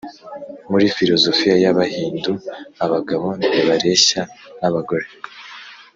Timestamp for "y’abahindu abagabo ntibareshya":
1.63-4.21